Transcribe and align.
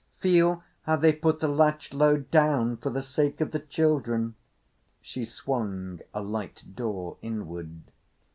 "Feel 0.17 0.63
how 0.81 0.95
they 0.95 1.13
put 1.13 1.41
the 1.41 1.47
latch 1.47 1.93
low 1.93 2.17
down 2.17 2.75
for 2.77 2.89
the 2.89 3.03
sake 3.03 3.39
of 3.39 3.51
the 3.51 3.59
children." 3.59 4.33
She 4.99 5.25
swung 5.25 5.99
a 6.11 6.23
light 6.23 6.63
door 6.75 7.17
inward. 7.21 7.81